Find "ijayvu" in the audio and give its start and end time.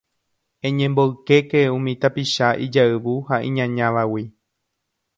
2.65-3.13